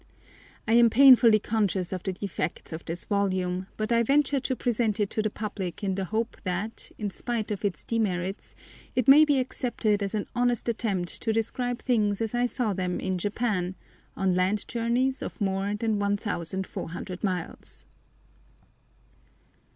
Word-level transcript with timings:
I 0.67 0.73
am 0.73 0.89
painfully 0.89 1.37
conscious 1.37 1.93
of 1.93 2.01
the 2.01 2.13
defects 2.13 2.73
of 2.73 2.83
this 2.85 3.05
volume, 3.05 3.67
but 3.77 3.91
I 3.91 4.01
venture 4.01 4.39
to 4.39 4.55
present 4.55 4.99
it 4.99 5.11
to 5.11 5.21
the 5.21 5.29
public 5.29 5.83
in 5.83 5.93
the 5.93 6.05
hope 6.05 6.37
that, 6.43 6.91
in 6.97 7.11
spite 7.11 7.51
of 7.51 7.63
its 7.63 7.83
demerits, 7.83 8.55
it 8.95 9.07
may 9.07 9.25
be 9.25 9.37
accepted 9.37 10.01
as 10.01 10.15
an 10.15 10.25
honest 10.33 10.67
attempt 10.67 11.21
to 11.21 11.31
describe 11.31 11.83
things 11.83 12.19
as 12.19 12.33
I 12.33 12.47
saw 12.47 12.73
them 12.73 12.99
in 12.99 13.19
Japan, 13.19 13.75
on 14.17 14.33
land 14.33 14.67
journeys 14.67 15.21
of 15.21 15.39
more 15.39 15.75
than 15.75 15.99
1400 15.99 17.23
miles. 17.23 17.85